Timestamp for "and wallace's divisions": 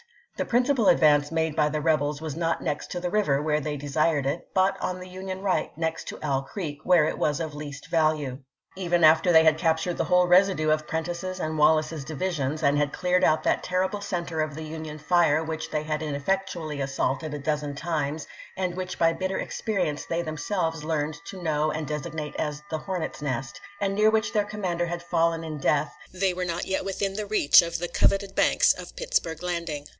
11.39-12.63